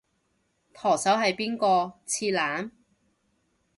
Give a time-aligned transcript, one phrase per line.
[0.73, 1.99] 舵手係邊個？
[2.07, 2.71] 次男？